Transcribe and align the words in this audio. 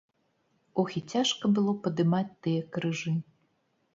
Ох, 0.83 0.93
і 1.01 1.01
цяжка 1.15 1.51
было 1.59 1.75
падымаць 1.83 2.37
тыя 2.47 2.61
крыжы! 2.79 3.13